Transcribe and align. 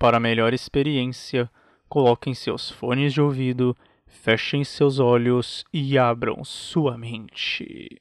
Para 0.00 0.18
melhor 0.18 0.54
experiência, 0.54 1.50
coloquem 1.86 2.32
seus 2.32 2.70
fones 2.70 3.12
de 3.12 3.20
ouvido, 3.20 3.76
fechem 4.06 4.64
seus 4.64 4.98
olhos 4.98 5.62
e 5.70 5.98
abram 5.98 6.42
sua 6.42 6.96
mente. 6.96 8.00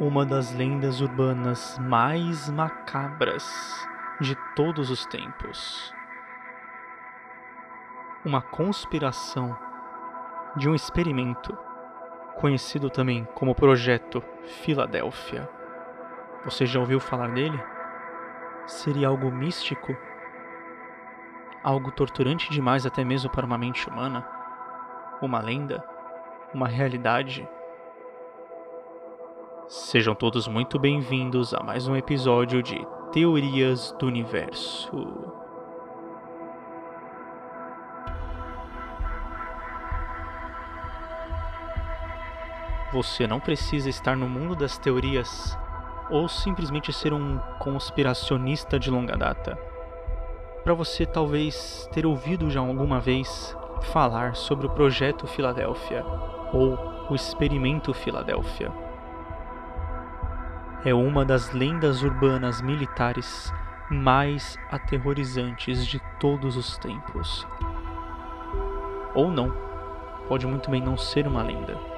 Uma 0.00 0.24
das 0.24 0.54
lendas 0.54 1.02
urbanas 1.02 1.78
mais 1.78 2.48
macabras 2.48 3.44
de 4.22 4.34
todos 4.56 4.88
os 4.90 5.04
tempos. 5.04 5.92
Uma 8.24 8.40
conspiração 8.40 9.54
de 10.56 10.66
um 10.66 10.74
experimento 10.74 11.54
conhecido 12.36 12.88
também 12.88 13.28
como 13.34 13.54
Projeto 13.54 14.24
Filadélfia. 14.46 15.53
Você 16.44 16.66
já 16.66 16.78
ouviu 16.78 17.00
falar 17.00 17.28
dele? 17.30 17.58
Seria 18.66 19.08
algo 19.08 19.32
místico? 19.32 19.96
Algo 21.62 21.90
torturante 21.90 22.50
demais 22.50 22.84
até 22.84 23.02
mesmo 23.02 23.30
para 23.30 23.46
uma 23.46 23.56
mente 23.56 23.88
humana? 23.88 24.28
Uma 25.22 25.40
lenda? 25.40 25.82
Uma 26.52 26.68
realidade? 26.68 27.48
Sejam 29.66 30.14
todos 30.14 30.46
muito 30.46 30.78
bem-vindos 30.78 31.54
a 31.54 31.62
mais 31.62 31.88
um 31.88 31.96
episódio 31.96 32.62
de 32.62 32.86
Teorias 33.10 33.92
do 33.92 34.06
Universo. 34.06 35.32
Você 42.92 43.26
não 43.26 43.40
precisa 43.40 43.88
estar 43.88 44.14
no 44.14 44.28
mundo 44.28 44.54
das 44.54 44.76
teorias 44.76 45.58
ou 46.10 46.28
simplesmente 46.28 46.92
ser 46.92 47.12
um 47.12 47.38
conspiracionista 47.58 48.78
de 48.78 48.90
longa 48.90 49.16
data. 49.16 49.58
Para 50.62 50.74
você 50.74 51.04
talvez 51.04 51.88
ter 51.92 52.06
ouvido 52.06 52.50
já 52.50 52.60
alguma 52.60 53.00
vez 53.00 53.56
falar 53.82 54.34
sobre 54.34 54.66
o 54.66 54.70
projeto 54.70 55.26
Filadélfia 55.26 56.04
ou 56.52 56.78
o 57.10 57.14
experimento 57.14 57.92
Filadélfia. 57.92 58.72
É 60.84 60.94
uma 60.94 61.24
das 61.24 61.52
lendas 61.52 62.02
urbanas 62.02 62.60
militares 62.60 63.52
mais 63.90 64.58
aterrorizantes 64.70 65.86
de 65.86 66.00
todos 66.18 66.56
os 66.56 66.78
tempos. 66.78 67.46
Ou 69.14 69.30
não, 69.30 69.52
pode 70.28 70.46
muito 70.46 70.70
bem 70.70 70.82
não 70.82 70.96
ser 70.96 71.26
uma 71.26 71.42
lenda 71.42 71.93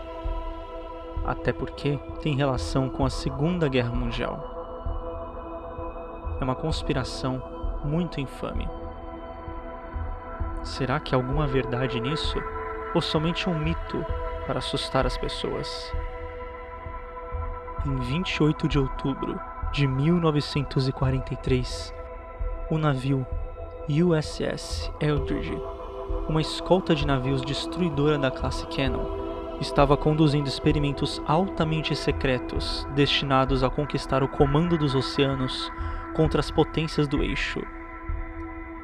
até 1.26 1.52
porque 1.52 1.98
tem 2.22 2.36
relação 2.36 2.88
com 2.88 3.04
a 3.04 3.10
Segunda 3.10 3.68
Guerra 3.68 3.90
Mundial. 3.90 4.54
É 6.40 6.44
uma 6.44 6.54
conspiração 6.54 7.42
muito 7.84 8.18
infame. 8.20 8.68
Será 10.62 11.00
que 11.00 11.14
há 11.14 11.18
alguma 11.18 11.46
verdade 11.46 12.00
nisso? 12.00 12.38
Ou 12.94 13.02
somente 13.02 13.48
um 13.48 13.58
mito 13.58 14.04
para 14.46 14.58
assustar 14.58 15.06
as 15.06 15.18
pessoas? 15.18 15.92
Em 17.84 17.96
28 17.96 18.68
de 18.68 18.78
outubro 18.78 19.40
de 19.72 19.86
1943, 19.86 21.94
o 22.70 22.78
navio 22.78 23.26
USS 23.88 24.90
Eldridge, 25.00 25.60
uma 26.28 26.40
escolta 26.40 26.94
de 26.94 27.06
navios 27.06 27.42
destruidora 27.42 28.18
da 28.18 28.30
classe 28.30 28.66
Cannon, 28.66 29.15
estava 29.60 29.96
conduzindo 29.96 30.48
experimentos 30.48 31.22
altamente 31.26 31.94
secretos 31.94 32.86
destinados 32.94 33.62
a 33.62 33.70
conquistar 33.70 34.22
o 34.22 34.28
comando 34.28 34.76
dos 34.76 34.94
oceanos 34.94 35.70
contra 36.14 36.40
as 36.40 36.50
potências 36.50 37.08
do 37.08 37.22
eixo. 37.22 37.60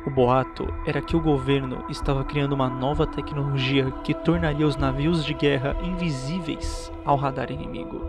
O 0.05 0.11
boato 0.11 0.67
era 0.85 1.01
que 1.01 1.17
o 1.17 1.21
governo 1.21 1.85
estava 1.89 2.25
criando 2.25 2.55
uma 2.55 2.69
nova 2.69 3.07
tecnologia 3.07 3.91
que 4.03 4.13
tornaria 4.13 4.67
os 4.67 4.77
navios 4.77 5.25
de 5.25 5.33
guerra 5.33 5.77
invisíveis 5.83 6.91
ao 7.05 7.17
radar 7.17 7.53
inimigo. 7.53 8.05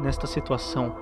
Nesta 0.00 0.26
situação, 0.26 0.96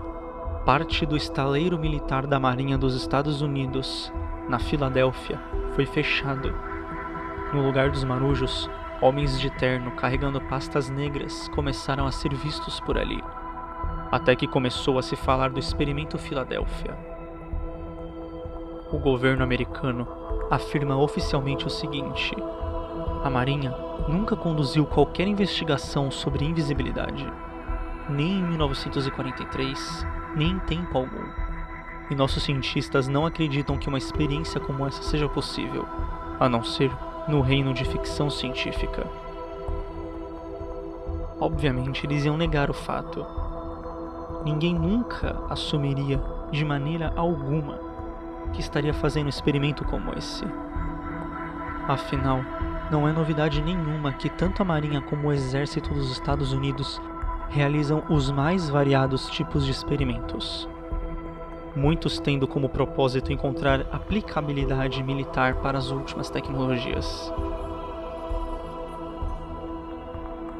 parte 0.66 1.06
do 1.06 1.16
estaleiro 1.16 1.78
militar 1.78 2.26
da 2.26 2.38
Marinha 2.38 2.76
dos 2.76 2.94
Estados 2.94 3.40
Unidos, 3.40 4.12
na 4.48 4.58
Filadélfia, 4.58 5.40
foi 5.74 5.86
fechado. 5.86 6.54
No 7.54 7.64
lugar 7.64 7.90
dos 7.90 8.04
marujos, 8.04 8.68
Homens 9.00 9.38
de 9.38 9.50
terno 9.50 9.90
carregando 9.90 10.40
pastas 10.40 10.88
negras 10.88 11.48
começaram 11.48 12.06
a 12.06 12.12
ser 12.12 12.34
vistos 12.34 12.80
por 12.80 12.96
ali, 12.96 13.22
até 14.10 14.34
que 14.34 14.46
começou 14.46 14.98
a 14.98 15.02
se 15.02 15.14
falar 15.14 15.50
do 15.50 15.60
experimento 15.60 16.16
Filadélfia. 16.16 16.96
O 18.90 18.98
governo 18.98 19.44
americano 19.44 20.08
afirma 20.50 20.96
oficialmente 20.96 21.66
o 21.66 21.70
seguinte: 21.70 22.34
a 23.22 23.28
Marinha 23.28 23.74
nunca 24.08 24.34
conduziu 24.34 24.86
qualquer 24.86 25.28
investigação 25.28 26.10
sobre 26.10 26.46
invisibilidade, 26.46 27.30
nem 28.08 28.38
em 28.38 28.42
1943, 28.44 30.06
nem 30.34 30.52
em 30.52 30.58
tempo 30.60 30.96
algum. 30.96 31.28
E 32.08 32.14
nossos 32.14 32.42
cientistas 32.44 33.08
não 33.08 33.26
acreditam 33.26 33.76
que 33.76 33.88
uma 33.88 33.98
experiência 33.98 34.58
como 34.58 34.86
essa 34.86 35.02
seja 35.02 35.28
possível, 35.28 35.84
a 36.40 36.48
não 36.48 36.62
ser 36.62 36.90
no 37.28 37.40
reino 37.40 37.74
de 37.74 37.84
ficção 37.84 38.30
científica. 38.30 39.06
Obviamente, 41.40 42.06
eles 42.06 42.24
iam 42.24 42.36
negar 42.36 42.70
o 42.70 42.74
fato. 42.74 43.26
Ninguém 44.44 44.74
nunca 44.74 45.36
assumiria 45.50 46.20
de 46.50 46.64
maneira 46.64 47.12
alguma 47.16 47.78
que 48.52 48.60
estaria 48.60 48.94
fazendo 48.94 49.26
um 49.26 49.30
experimento 49.30 49.84
como 49.84 50.16
esse. 50.16 50.44
Afinal, 51.88 52.40
não 52.90 53.08
é 53.08 53.12
novidade 53.12 53.60
nenhuma 53.60 54.12
que 54.12 54.30
tanto 54.30 54.62
a 54.62 54.64
Marinha 54.64 55.00
como 55.00 55.28
o 55.28 55.32
Exército 55.32 55.92
dos 55.92 56.10
Estados 56.10 56.52
Unidos 56.52 57.00
realizam 57.48 58.02
os 58.08 58.30
mais 58.30 58.68
variados 58.68 59.28
tipos 59.28 59.64
de 59.64 59.72
experimentos 59.72 60.68
muitos 61.76 62.18
tendo 62.18 62.48
como 62.48 62.70
propósito 62.70 63.30
encontrar 63.30 63.86
aplicabilidade 63.92 65.02
militar 65.02 65.56
para 65.56 65.76
as 65.76 65.90
últimas 65.90 66.30
tecnologias. 66.30 67.30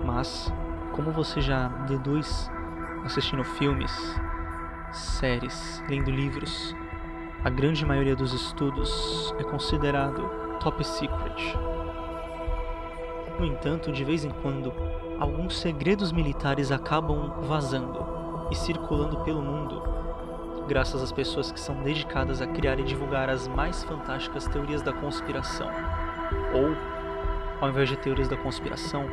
Mas, 0.05 0.53
como 0.93 1.11
você 1.11 1.41
já 1.41 1.69
deduz 1.89 2.51
assistindo 3.03 3.43
filmes, 3.43 3.91
séries, 4.93 5.83
lendo 5.89 6.11
livros, 6.11 6.77
a 7.43 7.49
grande 7.49 7.87
maioria 7.87 8.15
dos 8.15 8.35
estudos 8.35 9.35
é 9.39 9.43
considerado 9.43 10.29
top 10.61 10.85
secret. 10.85 11.57
No 13.39 13.47
entanto, 13.47 13.91
de 13.91 14.05
vez 14.05 14.23
em 14.25 14.31
quando, 14.43 14.73
alguns 15.19 15.59
segredos 15.59 16.13
militares 16.13 16.71
acabam 16.71 17.41
vazando 17.43 18.05
e 18.51 18.55
circulando 18.55 19.19
pelo 19.19 19.43
mundo 19.43 19.97
graças 20.67 21.03
às 21.03 21.13
pessoas 21.13 21.53
que 21.53 21.61
são 21.61 21.77
dedicadas 21.83 22.43
a 22.43 22.47
criar 22.47 22.79
e 22.79 22.85
divulgar 22.85 23.31
as 23.31 23.47
mais 23.47 23.85
fantásticas 23.85 24.47
teorias 24.47 24.83
da 24.83 24.93
conspiração. 24.93 25.71
Ou, 26.53 26.77
ao 27.61 27.69
invés 27.69 27.89
de 27.89 27.97
teorias 27.97 28.29
da 28.29 28.37
conspiração, 28.37 29.07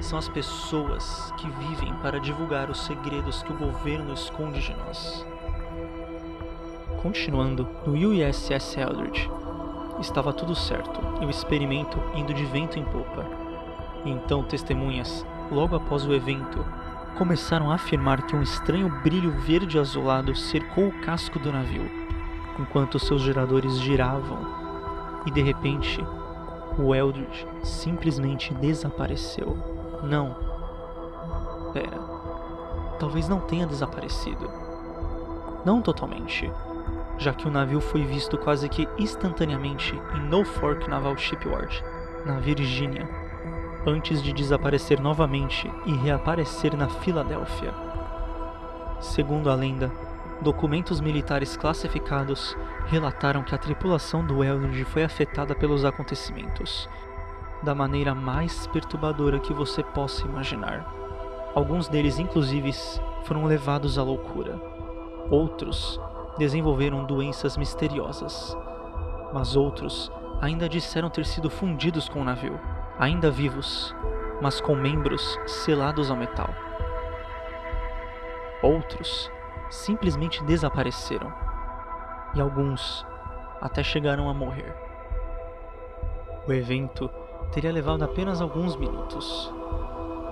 são 0.00 0.18
as 0.18 0.28
pessoas 0.28 1.32
que 1.36 1.48
vivem 1.50 1.92
para 1.96 2.20
divulgar 2.20 2.70
os 2.70 2.80
segredos 2.84 3.42
que 3.42 3.52
o 3.52 3.56
governo 3.56 4.12
esconde 4.14 4.60
de 4.60 4.74
nós. 4.74 5.26
Continuando, 7.02 7.66
no 7.86 7.94
USS 7.94 8.76
Eldridge, 8.76 9.30
estava 10.00 10.32
tudo 10.32 10.54
certo 10.54 11.00
e 11.20 11.26
o 11.26 11.30
experimento 11.30 11.98
indo 12.14 12.32
de 12.32 12.44
vento 12.44 12.78
em 12.78 12.84
popa. 12.84 13.24
Então 14.04 14.42
testemunhas, 14.42 15.24
logo 15.50 15.76
após 15.76 16.06
o 16.06 16.14
evento, 16.14 16.64
começaram 17.16 17.70
a 17.70 17.74
afirmar 17.74 18.22
que 18.22 18.34
um 18.34 18.42
estranho 18.42 18.88
brilho 19.02 19.30
verde 19.32 19.78
azulado 19.78 20.34
cercou 20.34 20.88
o 20.88 21.00
casco 21.00 21.38
do 21.38 21.52
navio, 21.52 21.90
enquanto 22.58 22.98
seus 22.98 23.22
geradores 23.22 23.78
giravam, 23.78 24.38
e 25.26 25.30
de 25.30 25.42
repente, 25.42 26.04
o 26.78 26.94
Eldridge 26.94 27.46
simplesmente 27.62 28.54
desapareceu. 28.54 29.56
Não. 30.02 30.34
Pera. 31.72 32.00
Talvez 32.98 33.28
não 33.28 33.40
tenha 33.40 33.66
desaparecido. 33.66 34.50
Não 35.64 35.82
totalmente, 35.82 36.50
já 37.18 37.34
que 37.34 37.46
o 37.46 37.50
navio 37.50 37.80
foi 37.80 38.02
visto 38.04 38.38
quase 38.38 38.68
que 38.68 38.88
instantaneamente 38.98 39.94
em 40.14 40.20
Norfolk 40.20 40.88
Naval 40.88 41.16
Shipyard, 41.18 41.84
na 42.24 42.38
Virgínia, 42.38 43.08
antes 43.86 44.22
de 44.22 44.32
desaparecer 44.32 45.00
novamente 45.00 45.70
e 45.86 45.92
reaparecer 45.92 46.76
na 46.76 46.88
Filadélfia. 46.88 47.72
Segundo 49.00 49.50
a 49.50 49.54
lenda, 49.54 49.90
documentos 50.42 51.00
militares 51.00 51.56
classificados 51.56 52.56
relataram 52.86 53.42
que 53.42 53.54
a 53.54 53.58
tripulação 53.58 54.24
do 54.24 54.44
Eldridge 54.44 54.84
foi 54.84 55.04
afetada 55.04 55.54
pelos 55.54 55.84
acontecimentos, 55.84 56.88
da 57.62 57.74
maneira 57.74 58.14
mais 58.14 58.66
perturbadora 58.66 59.38
que 59.38 59.52
você 59.52 59.82
possa 59.82 60.26
imaginar. 60.26 60.86
Alguns 61.54 61.88
deles, 61.88 62.18
inclusive, 62.18 62.72
foram 63.24 63.44
levados 63.44 63.98
à 63.98 64.02
loucura. 64.02 64.60
Outros 65.30 66.00
desenvolveram 66.38 67.04
doenças 67.04 67.56
misteriosas. 67.56 68.56
Mas 69.32 69.56
outros 69.56 70.10
ainda 70.40 70.68
disseram 70.68 71.10
ter 71.10 71.26
sido 71.26 71.50
fundidos 71.50 72.08
com 72.08 72.20
o 72.20 72.24
navio, 72.24 72.58
ainda 73.00 73.30
vivos, 73.30 73.96
mas 74.42 74.60
com 74.60 74.74
membros 74.74 75.40
selados 75.46 76.10
ao 76.10 76.16
metal. 76.16 76.50
Outros 78.62 79.32
simplesmente 79.70 80.44
desapareceram, 80.44 81.32
e 82.34 82.40
alguns 82.40 83.06
até 83.58 83.82
chegaram 83.82 84.28
a 84.28 84.34
morrer. 84.34 84.76
O 86.46 86.52
evento 86.52 87.10
teria 87.52 87.72
levado 87.72 88.04
apenas 88.04 88.42
alguns 88.42 88.76
minutos, 88.76 89.50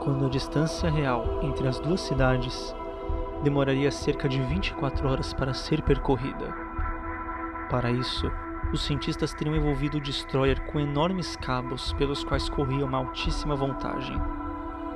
quando 0.02 0.26
a 0.26 0.30
distância 0.30 0.90
real 0.90 1.40
entre 1.42 1.66
as 1.66 1.80
duas 1.80 2.02
cidades 2.02 2.74
demoraria 3.42 3.90
cerca 3.90 4.28
de 4.28 4.42
24 4.42 5.08
horas 5.08 5.32
para 5.32 5.54
ser 5.54 5.80
percorrida. 5.80 6.54
Para 7.70 7.90
isso, 7.90 8.30
os 8.72 8.82
cientistas 8.82 9.32
teriam 9.32 9.56
envolvido 9.56 9.98
o 9.98 10.00
destroyer 10.00 10.60
com 10.66 10.78
enormes 10.78 11.36
cabos 11.36 11.92
pelos 11.94 12.22
quais 12.22 12.48
corria 12.48 12.84
uma 12.84 12.98
altíssima 12.98 13.56
vantagem, 13.56 14.20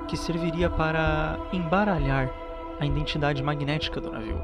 que 0.07 0.17
serviria 0.17 0.69
para 0.69 1.39
embaralhar 1.53 2.31
a 2.79 2.85
identidade 2.85 3.43
magnética 3.43 4.01
do 4.01 4.11
navio. 4.11 4.39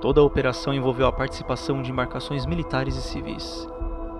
Toda 0.00 0.20
a 0.20 0.24
operação 0.24 0.72
envolveu 0.72 1.06
a 1.06 1.12
participação 1.12 1.82
de 1.82 1.90
embarcações 1.90 2.46
militares 2.46 2.96
e 2.96 3.02
civis, 3.02 3.68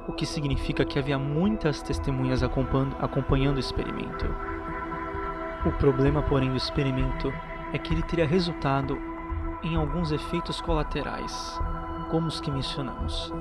o 0.09 0.13
que 0.13 0.27
significa 0.27 0.85
que 0.85 0.99
havia 0.99 1.19
muitas 1.19 1.83
testemunhas 1.83 2.43
acompanhando 2.43 3.57
o 3.57 3.61
experimento. 3.61 4.27
O 5.65 5.73
problema, 5.73 6.23
porém, 6.23 6.51
do 6.51 6.57
experimento 6.57 7.33
é 7.73 7.79
que 7.79 7.93
ele 7.93 8.03
teria 8.03 8.27
resultado 8.27 8.99
em 9.63 9.75
alguns 9.75 10.13
efeitos 10.13 10.61
colaterais, 10.61 11.61
como 12.11 12.29
os 12.29 12.41
que 12.41 12.51
mencionamos. 12.51 13.33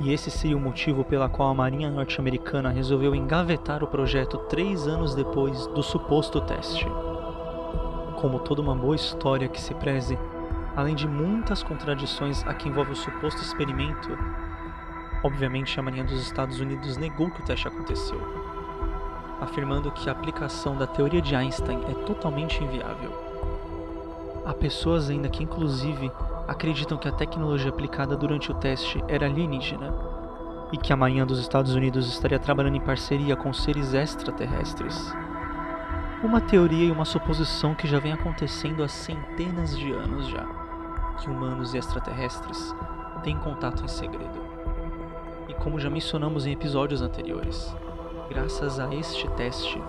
E 0.00 0.12
esse 0.12 0.30
seria 0.30 0.56
o 0.56 0.60
motivo 0.60 1.04
pela 1.04 1.28
qual 1.28 1.50
a 1.50 1.54
Marinha 1.54 1.90
norte-americana 1.90 2.70
resolveu 2.70 3.14
engavetar 3.14 3.82
o 3.84 3.86
projeto 3.86 4.38
três 4.48 4.86
anos 4.88 5.14
depois 5.14 5.66
do 5.68 5.82
suposto 5.82 6.40
teste. 6.40 6.86
Como 8.16 8.40
toda 8.40 8.60
uma 8.60 8.74
boa 8.74 8.96
história 8.96 9.48
que 9.48 9.60
se 9.60 9.72
preze, 9.74 10.18
além 10.76 10.94
de 10.94 11.06
muitas 11.06 11.62
contradições 11.62 12.44
a 12.46 12.54
que 12.54 12.68
envolve 12.68 12.92
o 12.92 12.96
suposto 12.96 13.40
experimento, 13.40 14.18
obviamente 15.22 15.78
a 15.78 15.82
Marinha 15.82 16.04
dos 16.04 16.20
Estados 16.20 16.58
Unidos 16.58 16.96
negou 16.96 17.30
que 17.30 17.40
o 17.40 17.44
teste 17.44 17.68
aconteceu, 17.68 18.20
afirmando 19.40 19.92
que 19.92 20.08
a 20.08 20.12
aplicação 20.12 20.76
da 20.76 20.86
teoria 20.86 21.22
de 21.22 21.36
Einstein 21.36 21.80
é 21.88 21.94
totalmente 22.04 22.62
inviável. 22.62 23.12
Há 24.44 24.52
pessoas 24.52 25.08
ainda 25.08 25.28
que, 25.28 25.42
inclusive, 25.42 26.10
acreditam 26.46 26.98
que 26.98 27.08
a 27.08 27.12
tecnologia 27.12 27.70
aplicada 27.70 28.16
durante 28.16 28.50
o 28.50 28.54
teste 28.54 29.02
era 29.08 29.26
alienígena 29.26 29.94
e 30.72 30.76
que 30.76 30.92
a 30.92 30.96
Marinha 30.96 31.24
dos 31.24 31.38
Estados 31.38 31.74
Unidos 31.74 32.08
estaria 32.08 32.38
trabalhando 32.38 32.76
em 32.76 32.80
parceria 32.80 33.36
com 33.36 33.52
seres 33.52 33.94
extraterrestres. 33.94 35.14
Uma 36.22 36.40
teoria 36.40 36.86
e 36.86 36.90
uma 36.90 37.04
suposição 37.04 37.74
que 37.74 37.86
já 37.86 37.98
vem 37.98 38.12
acontecendo 38.12 38.82
há 38.82 38.88
centenas 38.88 39.76
de 39.76 39.92
anos 39.92 40.26
já, 40.26 40.44
que 41.20 41.28
humanos 41.28 41.74
e 41.74 41.78
extraterrestres 41.78 42.74
têm 43.22 43.36
contato 43.36 43.84
em 43.84 43.88
segredo. 43.88 44.42
E 45.48 45.54
como 45.54 45.78
já 45.78 45.90
mencionamos 45.90 46.46
em 46.46 46.52
episódios 46.52 47.02
anteriores, 47.02 47.74
graças 48.28 48.80
a 48.80 48.92
este 48.94 49.28
teste, 49.30 49.80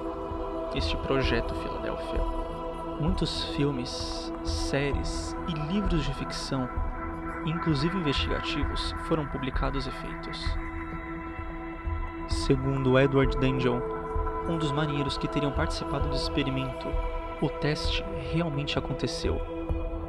este 0.75 0.96
projeto 0.98 1.56
Filadélfia, 1.56 2.45
muitos 3.00 3.44
filmes, 3.56 4.32
séries 4.44 5.36
e 5.48 5.72
livros 5.72 6.04
de 6.04 6.14
ficção, 6.14 6.70
inclusive 7.46 7.98
investigativos, 7.98 8.94
foram 9.08 9.26
publicados 9.28 9.88
e 9.88 9.92
feitos. 9.92 10.58
Segundo 12.28 12.98
Edward 12.98 13.38
Dangel, 13.38 13.82
um 14.50 14.58
dos 14.58 14.72
marinheiros 14.72 15.18
que 15.18 15.28
teriam 15.28 15.52
participado 15.52 16.10
do 16.10 16.16
experimento, 16.16 16.88
o 17.42 17.50
teste 17.50 18.04
realmente 18.32 18.80
aconteceu, 18.80 19.40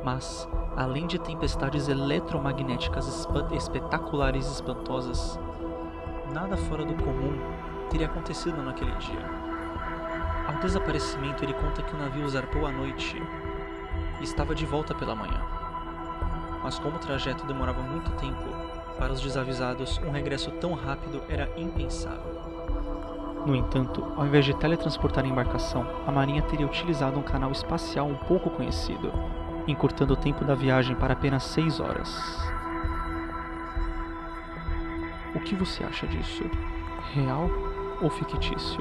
mas, 0.05 0.49
além 0.77 1.07
de 1.07 1.19
tempestades 1.19 1.89
eletromagnéticas 1.89 3.27
espetaculares 3.53 4.47
e 4.47 4.53
espantosas, 4.53 5.39
nada 6.33 6.57
fora 6.57 6.85
do 6.85 6.95
comum 6.95 7.37
teria 7.91 8.07
acontecido 8.07 8.63
naquele 8.63 8.93
dia. 8.93 9.46
Ao 10.57 10.63
desaparecimento, 10.63 11.45
ele 11.45 11.53
conta 11.53 11.83
que 11.83 11.95
o 11.95 11.99
navio 11.99 12.27
zarpou 12.27 12.65
à 12.65 12.73
noite 12.73 13.23
e 14.19 14.25
estava 14.25 14.55
de 14.55 14.65
volta 14.65 14.95
pela 14.95 15.15
manhã. 15.15 15.39
Mas 16.65 16.79
como 16.79 16.97
o 16.97 16.99
trajeto 16.99 17.45
demorava 17.45 17.83
muito 17.83 18.11
tempo, 18.13 18.49
para 18.97 19.13
os 19.13 19.21
desavisados, 19.21 19.99
um 19.99 20.11
regresso 20.11 20.51
tão 20.53 20.73
rápido 20.73 21.23
era 21.29 21.53
impensável. 21.59 22.41
No 23.45 23.55
entanto, 23.55 24.03
ao 24.17 24.27
invés 24.27 24.47
de 24.47 24.57
teletransportar 24.57 25.25
a 25.25 25.29
embarcação, 25.29 25.87
a 26.07 26.11
Marinha 26.11 26.41
teria 26.41 26.65
utilizado 26.65 27.21
um 27.21 27.23
canal 27.23 27.53
espacial 27.53 28.07
um 28.07 28.17
pouco 28.17 28.49
conhecido, 28.49 29.13
encurtando 29.69 30.15
o 30.15 30.17
tempo 30.17 30.43
da 30.43 30.55
viagem 30.55 30.97
para 30.97 31.13
apenas 31.13 31.43
6 31.45 31.81
horas. 31.81 32.19
O 35.35 35.41
que 35.41 35.55
você 35.55 35.85
acha 35.85 36.07
disso? 36.07 36.45
Real 37.13 37.51
ou 38.01 38.09
fictício? 38.09 38.81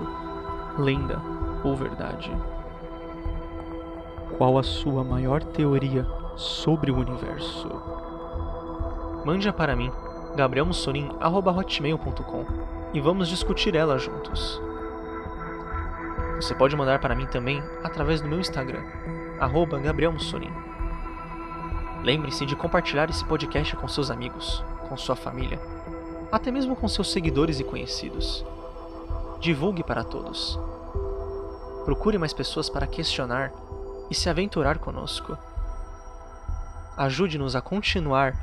Lenda 0.77 1.21
ou 1.65 1.75
verdade? 1.75 2.31
Qual 4.37 4.57
a 4.57 4.63
sua 4.63 5.03
maior 5.03 5.43
teoria 5.43 6.07
sobre 6.35 6.91
o 6.91 6.97
universo? 6.97 7.69
Mande-a 9.25 9.51
para 9.51 9.75
mim, 9.75 9.91
gabrielmussolim.com 10.35 12.45
e 12.93 13.01
vamos 13.01 13.27
discutir 13.27 13.75
ela 13.75 13.97
juntos. 13.97 14.61
Você 16.35 16.53
pode 16.53 16.75
mandar 16.75 16.99
para 16.99 17.15
mim 17.15 17.25
também 17.25 17.63
através 17.83 18.21
do 18.21 18.27
meu 18.27 18.39
Instagram, 18.39 18.83
arroba. 19.39 19.81
Lembre-se 22.03 22.45
de 22.45 22.55
compartilhar 22.55 23.09
esse 23.09 23.25
podcast 23.25 23.75
com 23.77 23.87
seus 23.87 24.11
amigos, 24.11 24.63
com 24.87 24.95
sua 24.95 25.15
família, 25.15 25.59
até 26.31 26.51
mesmo 26.51 26.75
com 26.75 26.87
seus 26.87 27.11
seguidores 27.11 27.59
e 27.59 27.63
conhecidos. 27.63 28.45
Divulgue 29.39 29.83
para 29.83 30.03
todos. 30.03 30.59
Procure 31.85 32.17
mais 32.17 32.33
pessoas 32.33 32.69
para 32.69 32.87
questionar 32.87 33.53
e 34.09 34.15
se 34.15 34.27
aventurar 34.29 34.79
conosco. 34.79 35.37
Ajude-nos 36.97 37.55
a 37.55 37.61
continuar 37.61 38.33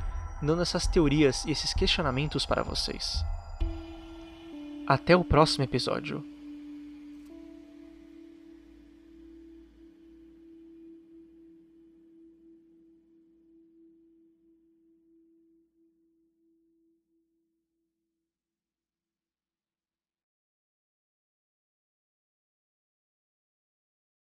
dando 0.41 0.61
essas 0.61 0.87
teorias 0.87 1.45
e 1.45 1.51
esses 1.51 1.73
questionamentos 1.73 2.45
para 2.45 2.63
vocês. 2.63 3.23
Até 4.87 5.15
o 5.15 5.23
próximo 5.23 5.63
episódio. 5.63 6.32